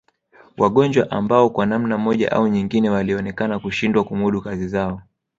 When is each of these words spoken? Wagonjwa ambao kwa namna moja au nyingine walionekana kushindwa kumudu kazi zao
Wagonjwa 0.57 1.11
ambao 1.11 1.49
kwa 1.49 1.65
namna 1.65 1.97
moja 1.97 2.31
au 2.31 2.47
nyingine 2.47 2.89
walionekana 2.89 3.59
kushindwa 3.59 4.03
kumudu 4.03 4.41
kazi 4.41 4.67
zao 4.67 5.01